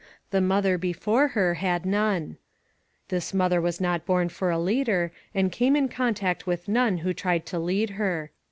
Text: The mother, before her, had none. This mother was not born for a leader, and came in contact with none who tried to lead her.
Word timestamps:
The 0.31 0.41
mother, 0.41 0.79
before 0.79 1.27
her, 1.37 1.53
had 1.53 1.85
none. 1.85 2.37
This 3.09 3.35
mother 3.35 3.61
was 3.61 3.79
not 3.79 4.03
born 4.03 4.29
for 4.29 4.49
a 4.49 4.57
leader, 4.57 5.11
and 5.35 5.51
came 5.51 5.75
in 5.75 5.89
contact 5.89 6.47
with 6.47 6.67
none 6.67 6.97
who 7.05 7.13
tried 7.13 7.45
to 7.45 7.59
lead 7.59 7.91
her. 7.91 8.31